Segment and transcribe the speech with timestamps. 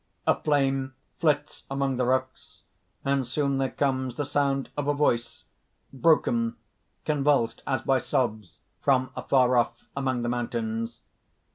[0.27, 2.63] (_A flame flits among the rocks;
[3.05, 5.43] and soon there comes the sound of a voice
[5.93, 6.55] broken,
[7.05, 11.01] convulsed as by sobs from afar off, among the mountains.